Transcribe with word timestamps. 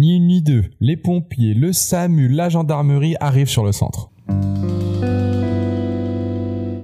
Ni 0.00 0.16
une 0.16 0.28
ni 0.28 0.40
deux, 0.40 0.64
les 0.80 0.96
pompiers, 0.96 1.52
le 1.52 1.74
SAMU, 1.74 2.28
la 2.28 2.48
gendarmerie 2.48 3.16
arrivent 3.20 3.50
sur 3.50 3.66
le 3.66 3.72
centre. 3.72 4.10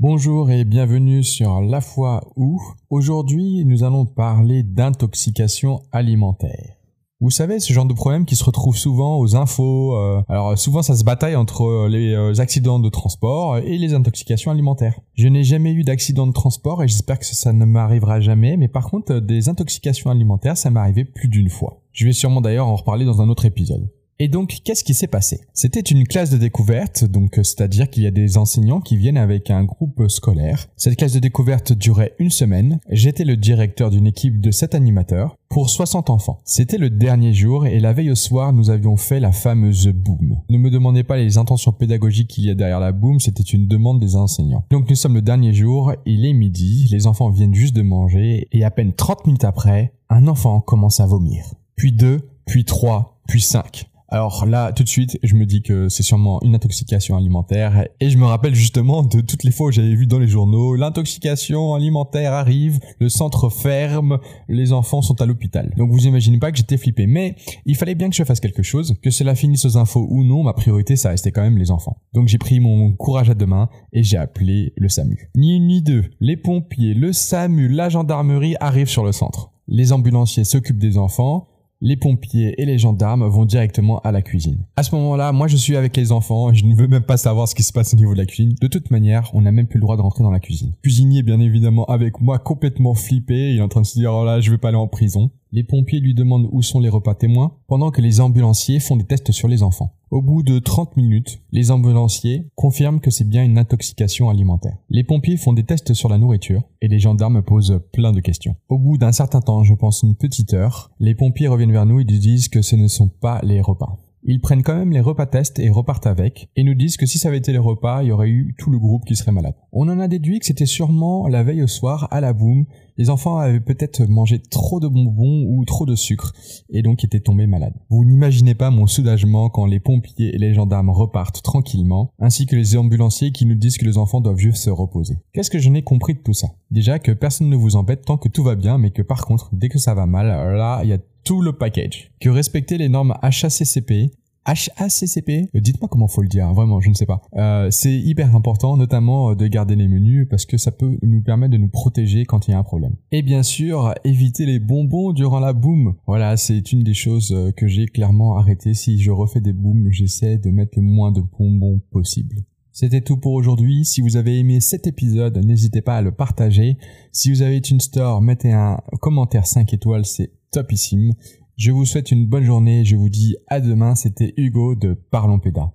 Bonjour 0.00 0.50
et 0.50 0.64
bienvenue 0.66 1.22
sur 1.22 1.62
La 1.62 1.80
Foi 1.80 2.20
où. 2.36 2.60
Aujourd'hui, 2.90 3.64
nous 3.64 3.84
allons 3.84 4.04
parler 4.04 4.62
d'intoxication 4.62 5.80
alimentaire. 5.92 6.75
Vous 7.18 7.30
savez, 7.30 7.60
ce 7.60 7.72
genre 7.72 7.86
de 7.86 7.94
problème 7.94 8.26
qui 8.26 8.36
se 8.36 8.44
retrouve 8.44 8.76
souvent 8.76 9.18
aux 9.18 9.36
infos. 9.36 9.96
euh, 9.96 10.20
alors 10.28 10.58
souvent, 10.58 10.82
ça 10.82 10.94
se 10.94 11.02
bataille 11.02 11.34
entre 11.34 11.62
euh, 11.62 11.88
les 11.88 12.12
euh, 12.12 12.40
accidents 12.40 12.78
de 12.78 12.90
transport 12.90 13.56
et 13.56 13.78
les 13.78 13.94
intoxications 13.94 14.50
alimentaires. 14.50 15.00
Je 15.14 15.26
n'ai 15.28 15.42
jamais 15.42 15.72
eu 15.72 15.82
d'accident 15.82 16.26
de 16.26 16.34
transport 16.34 16.82
et 16.82 16.88
j'espère 16.88 17.18
que 17.18 17.24
ça, 17.24 17.54
ne 17.54 17.64
m'arrivera 17.64 18.20
jamais. 18.20 18.58
Mais 18.58 18.68
par 18.68 18.90
contre, 18.90 19.14
euh, 19.14 19.20
des 19.20 19.48
intoxications 19.48 20.10
alimentaires, 20.10 20.58
ça 20.58 20.68
m'est 20.68 20.78
arrivé 20.80 21.06
plus 21.06 21.28
d'une 21.28 21.48
fois. 21.48 21.80
Je 21.92 22.04
vais 22.04 22.12
sûrement 22.12 22.42
d'ailleurs 22.42 22.66
en 22.66 22.76
reparler 22.76 23.06
dans 23.06 23.22
un 23.22 23.30
autre 23.30 23.46
épisode. 23.46 23.88
Et 24.18 24.28
donc, 24.28 24.60
qu'est-ce 24.64 24.82
qui 24.82 24.94
s'est 24.94 25.06
passé? 25.06 25.40
C'était 25.52 25.80
une 25.80 26.06
classe 26.06 26.30
de 26.30 26.38
découverte, 26.38 27.04
donc 27.04 27.38
euh, 27.38 27.42
c'est-à-dire 27.42 27.90
qu'il 27.90 28.02
y 28.02 28.06
a 28.06 28.10
des 28.10 28.38
enseignants 28.38 28.80
qui 28.80 28.96
viennent 28.96 29.18
avec 29.18 29.50
un 29.50 29.62
groupe 29.64 30.08
scolaire. 30.08 30.68
Cette 30.76 30.96
classe 30.96 31.12
de 31.12 31.18
découverte 31.18 31.74
durait 31.74 32.14
une 32.18 32.30
semaine. 32.30 32.80
J'étais 32.88 33.24
le 33.24 33.36
directeur 33.36 33.90
d'une 33.90 34.06
équipe 34.06 34.40
de 34.40 34.50
7 34.50 34.74
animateurs 34.74 35.36
pour 35.50 35.68
60 35.68 36.08
enfants. 36.08 36.40
C'était 36.46 36.78
le 36.78 36.88
dernier 36.88 37.34
jour 37.34 37.66
et 37.66 37.78
la 37.78 37.92
veille 37.92 38.10
au 38.10 38.14
soir, 38.14 38.54
nous 38.54 38.70
avions 38.70 38.96
fait 38.96 39.20
la 39.20 39.32
fameuse 39.32 39.88
boom. 39.88 40.40
Ne 40.48 40.56
me 40.56 40.70
demandez 40.70 41.04
pas 41.04 41.18
les 41.18 41.36
intentions 41.36 41.72
pédagogiques 41.72 42.28
qu'il 42.28 42.44
y 42.44 42.50
a 42.50 42.54
derrière 42.54 42.80
la 42.80 42.92
boom, 42.92 43.20
c'était 43.20 43.42
une 43.42 43.68
demande 43.68 44.00
des 44.00 44.16
enseignants. 44.16 44.64
Donc 44.70 44.88
nous 44.88 44.96
sommes 44.96 45.14
le 45.14 45.22
dernier 45.22 45.52
jour, 45.52 45.92
il 46.06 46.24
est 46.24 46.32
midi, 46.32 46.88
les 46.90 47.06
enfants 47.06 47.28
viennent 47.28 47.54
juste 47.54 47.76
de 47.76 47.82
manger 47.82 48.48
et 48.50 48.64
à 48.64 48.70
peine 48.70 48.94
30 48.94 49.26
minutes 49.26 49.44
après, 49.44 49.92
un 50.08 50.26
enfant 50.26 50.60
commence 50.60 51.00
à 51.00 51.06
vomir. 51.06 51.44
Puis 51.76 51.92
deux, 51.92 52.30
puis 52.46 52.64
trois, 52.64 53.20
puis 53.28 53.42
cinq. 53.42 53.86
Alors 54.08 54.46
là, 54.46 54.72
tout 54.72 54.84
de 54.84 54.88
suite, 54.88 55.18
je 55.24 55.34
me 55.34 55.46
dis 55.46 55.62
que 55.62 55.88
c'est 55.88 56.04
sûrement 56.04 56.40
une 56.42 56.54
intoxication 56.54 57.16
alimentaire 57.16 57.88
et 57.98 58.08
je 58.08 58.18
me 58.18 58.24
rappelle 58.24 58.54
justement 58.54 59.02
de 59.02 59.20
toutes 59.20 59.42
les 59.42 59.50
fois 59.50 59.68
où 59.68 59.72
j'avais 59.72 59.94
vu 59.94 60.06
dans 60.06 60.20
les 60.20 60.28
journaux 60.28 60.76
l'intoxication 60.76 61.74
alimentaire 61.74 62.32
arrive, 62.32 62.78
le 63.00 63.08
centre 63.08 63.50
ferme, 63.50 64.18
les 64.48 64.72
enfants 64.72 65.02
sont 65.02 65.20
à 65.20 65.26
l'hôpital. 65.26 65.74
Donc 65.76 65.90
vous 65.90 66.06
imaginez 66.06 66.38
pas 66.38 66.52
que 66.52 66.58
j'étais 66.58 66.76
flippé, 66.76 67.08
mais 67.08 67.34
il 67.64 67.74
fallait 67.74 67.96
bien 67.96 68.08
que 68.08 68.14
je 68.14 68.22
fasse 68.22 68.38
quelque 68.38 68.62
chose, 68.62 68.94
que 69.02 69.10
cela 69.10 69.34
finisse 69.34 69.64
aux 69.64 69.76
infos 69.76 70.06
ou 70.08 70.22
non, 70.22 70.44
ma 70.44 70.52
priorité 70.52 70.94
ça 70.94 71.08
restait 71.08 71.32
quand 71.32 71.42
même 71.42 71.58
les 71.58 71.72
enfants. 71.72 71.96
Donc 72.14 72.28
j'ai 72.28 72.38
pris 72.38 72.60
mon 72.60 72.92
courage 72.92 73.30
à 73.30 73.34
deux 73.34 73.46
mains 73.46 73.68
et 73.92 74.04
j'ai 74.04 74.18
appelé 74.18 74.72
le 74.76 74.88
SAMU. 74.88 75.30
Ni 75.36 75.56
une 75.56 75.66
ni 75.66 75.82
deux, 75.82 76.04
les 76.20 76.36
pompiers, 76.36 76.94
le 76.94 77.12
SAMU, 77.12 77.68
la 77.68 77.88
gendarmerie 77.88 78.54
arrivent 78.60 78.88
sur 78.88 79.04
le 79.04 79.10
centre. 79.10 79.50
Les 79.66 79.92
ambulanciers 79.92 80.44
s'occupent 80.44 80.78
des 80.78 80.96
enfants, 80.96 81.48
les 81.80 81.96
pompiers 81.96 82.54
et 82.60 82.64
les 82.64 82.78
gendarmes 82.78 83.26
vont 83.28 83.44
directement 83.44 84.00
à 84.00 84.12
la 84.12 84.22
cuisine. 84.22 84.64
À 84.76 84.82
ce 84.82 84.94
moment-là, 84.94 85.32
moi 85.32 85.46
je 85.46 85.56
suis 85.56 85.76
avec 85.76 85.96
les 85.96 86.12
enfants, 86.12 86.52
je 86.52 86.64
ne 86.64 86.74
veux 86.74 86.88
même 86.88 87.02
pas 87.02 87.16
savoir 87.16 87.48
ce 87.48 87.54
qui 87.54 87.62
se 87.62 87.72
passe 87.72 87.92
au 87.94 87.96
niveau 87.96 88.12
de 88.14 88.18
la 88.18 88.26
cuisine. 88.26 88.54
De 88.60 88.66
toute 88.66 88.90
manière, 88.90 89.30
on 89.34 89.42
n'a 89.42 89.52
même 89.52 89.66
plus 89.66 89.78
le 89.78 89.82
droit 89.82 89.96
de 89.96 90.02
rentrer 90.02 90.22
dans 90.22 90.30
la 90.30 90.40
cuisine. 90.40 90.72
Cuisinier 90.82 91.22
bien 91.22 91.40
évidemment 91.40 91.84
avec 91.86 92.20
moi 92.20 92.38
complètement 92.38 92.94
flippé, 92.94 93.52
il 93.52 93.58
est 93.58 93.62
en 93.62 93.68
train 93.68 93.82
de 93.82 93.86
se 93.86 93.98
dire 93.98 94.12
oh 94.12 94.24
là, 94.24 94.40
je 94.40 94.50
vais 94.50 94.58
pas 94.58 94.68
aller 94.68 94.76
en 94.76 94.88
prison. 94.88 95.30
Les 95.52 95.64
pompiers 95.64 96.00
lui 96.00 96.14
demandent 96.14 96.48
où 96.50 96.62
sont 96.62 96.80
les 96.80 96.88
repas 96.88 97.14
témoins, 97.14 97.52
pendant 97.68 97.90
que 97.90 98.02
les 98.02 98.20
ambulanciers 98.20 98.80
font 98.80 98.96
des 98.96 99.04
tests 99.04 99.32
sur 99.32 99.48
les 99.48 99.62
enfants. 99.62 99.92
Au 100.10 100.22
bout 100.22 100.42
de 100.42 100.58
30 100.58 100.96
minutes, 100.96 101.40
les 101.52 101.70
ambulanciers 101.70 102.48
confirment 102.54 103.00
que 103.00 103.10
c'est 103.10 103.28
bien 103.28 103.44
une 103.44 103.58
intoxication 103.58 104.28
alimentaire. 104.28 104.76
Les 104.88 105.04
pompiers 105.04 105.36
font 105.36 105.52
des 105.52 105.64
tests 105.64 105.94
sur 105.94 106.08
la 106.08 106.18
nourriture 106.18 106.62
et 106.80 106.88
les 106.88 106.98
gendarmes 106.98 107.42
posent 107.42 107.80
plein 107.92 108.12
de 108.12 108.20
questions. 108.20 108.56
Au 108.68 108.78
bout 108.78 108.98
d'un 108.98 109.12
certain 109.12 109.40
temps, 109.40 109.62
je 109.62 109.74
pense 109.74 110.02
une 110.02 110.14
petite 110.14 110.54
heure, 110.54 110.90
les 111.00 111.14
pompiers 111.14 111.48
reviennent 111.48 111.72
vers 111.72 111.86
nous 111.86 112.00
et 112.00 112.04
nous 112.04 112.18
disent 112.18 112.48
que 112.48 112.62
ce 112.62 112.76
ne 112.76 112.88
sont 112.88 113.08
pas 113.08 113.40
les 113.42 113.60
repas. 113.60 113.98
Ils 114.28 114.40
prennent 114.40 114.64
quand 114.64 114.74
même 114.74 114.90
les 114.90 115.00
repas 115.00 115.26
tests 115.26 115.60
et 115.60 115.70
repartent 115.70 116.08
avec, 116.08 116.48
et 116.56 116.64
nous 116.64 116.74
disent 116.74 116.96
que 116.96 117.06
si 117.06 117.16
ça 117.16 117.28
avait 117.28 117.38
été 117.38 117.52
les 117.52 117.58
repas, 117.58 118.02
il 118.02 118.08
y 118.08 118.12
aurait 118.12 118.28
eu 118.28 118.56
tout 118.58 118.70
le 118.70 118.78
groupe 118.78 119.04
qui 119.04 119.14
serait 119.14 119.30
malade. 119.30 119.54
On 119.70 119.88
en 119.88 120.00
a 120.00 120.08
déduit 120.08 120.40
que 120.40 120.46
c'était 120.46 120.66
sûrement 120.66 121.28
la 121.28 121.44
veille 121.44 121.62
au 121.62 121.68
soir, 121.68 122.08
à 122.10 122.20
la 122.20 122.32
boum, 122.32 122.66
les 122.96 123.10
enfants 123.10 123.38
avaient 123.38 123.60
peut-être 123.60 124.06
mangé 124.06 124.38
trop 124.38 124.80
de 124.80 124.88
bonbons 124.88 125.44
ou 125.48 125.64
trop 125.64 125.86
de 125.86 125.94
sucre, 125.94 126.32
et 126.70 126.82
donc 126.82 127.04
étaient 127.04 127.20
tombés 127.20 127.46
malades. 127.46 127.74
Vous 127.90 128.04
n'imaginez 128.04 128.54
pas 128.54 128.70
mon 128.70 128.86
soulagement 128.86 129.48
quand 129.50 129.66
les 129.66 129.80
pompiers 129.80 130.34
et 130.34 130.38
les 130.38 130.54
gendarmes 130.54 130.90
repartent 130.90 131.42
tranquillement, 131.42 132.12
ainsi 132.18 132.46
que 132.46 132.56
les 132.56 132.76
ambulanciers 132.76 133.32
qui 133.32 133.46
nous 133.46 133.54
disent 133.54 133.78
que 133.78 133.84
les 133.84 133.98
enfants 133.98 134.20
doivent 134.20 134.38
juste 134.38 134.64
se 134.64 134.70
reposer. 134.70 135.18
Qu'est-ce 135.32 135.50
que 135.50 135.58
je 135.58 135.68
n'ai 135.68 135.82
compris 135.82 136.14
de 136.14 136.20
tout 136.20 136.34
ça? 136.34 136.48
Déjà 136.70 136.98
que 136.98 137.12
personne 137.12 137.48
ne 137.48 137.56
vous 137.56 137.76
embête 137.76 138.04
tant 138.04 138.16
que 138.16 138.28
tout 138.28 138.42
va 138.42 138.54
bien, 138.54 138.78
mais 138.78 138.90
que 138.90 139.02
par 139.02 139.24
contre, 139.24 139.50
dès 139.52 139.68
que 139.68 139.78
ça 139.78 139.94
va 139.94 140.06
mal, 140.06 140.26
là, 140.26 140.80
il 140.82 140.90
y 140.90 140.92
a 140.92 140.98
tout 141.24 141.42
le 141.42 141.52
package. 141.52 142.12
Que 142.20 142.28
respecter 142.28 142.78
les 142.78 142.88
normes 142.88 143.14
HACCP, 143.20 144.12
HACCP, 144.46 145.50
euh, 145.54 145.60
dites-moi 145.60 145.88
comment 145.90 146.08
faut 146.08 146.22
le 146.22 146.28
dire, 146.28 146.52
vraiment, 146.54 146.80
je 146.80 146.88
ne 146.88 146.94
sais 146.94 147.06
pas. 147.06 147.20
Euh, 147.36 147.68
c'est 147.70 147.94
hyper 147.94 148.34
important, 148.34 148.76
notamment 148.76 149.30
euh, 149.30 149.34
de 149.34 149.46
garder 149.46 149.74
les 149.74 149.88
menus, 149.88 150.26
parce 150.30 150.46
que 150.46 150.56
ça 150.56 150.70
peut 150.70 150.98
nous 151.02 151.22
permettre 151.22 151.52
de 151.52 151.58
nous 151.58 151.68
protéger 151.68 152.24
quand 152.24 152.46
il 152.46 152.52
y 152.52 152.54
a 152.54 152.58
un 152.58 152.62
problème. 152.62 152.94
Et 153.10 153.22
bien 153.22 153.42
sûr, 153.42 153.94
éviter 154.04 154.46
les 154.46 154.60
bonbons 154.60 155.12
durant 155.12 155.40
la 155.40 155.52
boom. 155.52 155.94
Voilà, 156.06 156.36
c'est 156.36 156.72
une 156.72 156.82
des 156.82 156.94
choses 156.94 157.32
euh, 157.32 157.50
que 157.50 157.66
j'ai 157.66 157.86
clairement 157.86 158.36
arrêté. 158.36 158.74
Si 158.74 159.00
je 159.00 159.10
refais 159.10 159.40
des 159.40 159.52
booms, 159.52 159.88
j'essaie 159.90 160.38
de 160.38 160.50
mettre 160.50 160.72
le 160.76 160.82
moins 160.82 161.12
de 161.12 161.22
bonbons 161.38 161.80
possible. 161.90 162.36
C'était 162.72 163.00
tout 163.00 163.16
pour 163.16 163.32
aujourd'hui. 163.32 163.84
Si 163.84 164.02
vous 164.02 164.16
avez 164.16 164.38
aimé 164.38 164.60
cet 164.60 164.86
épisode, 164.86 165.38
n'hésitez 165.38 165.80
pas 165.80 165.96
à 165.96 166.02
le 166.02 166.12
partager. 166.12 166.76
Si 167.10 167.30
vous 167.30 167.40
avez 167.40 167.58
une 167.70 167.80
store, 167.80 168.20
mettez 168.20 168.52
un 168.52 168.76
commentaire 169.00 169.46
5 169.46 169.72
étoiles, 169.72 170.04
c'est 170.04 170.30
topissime. 170.50 171.14
Je 171.56 171.72
vous 171.72 171.86
souhaite 171.86 172.10
une 172.10 172.26
bonne 172.26 172.44
journée. 172.44 172.84
Je 172.84 172.96
vous 172.96 173.08
dis 173.08 173.36
à 173.46 173.60
demain. 173.60 173.94
C'était 173.94 174.34
Hugo 174.36 174.74
de 174.74 174.92
Parlons 174.92 175.38
Pédas. 175.38 175.72